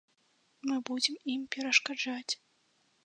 Мы 0.69 0.77
будзем 0.87 1.15
ім 1.35 1.41
перашкаджаць. 1.57 2.33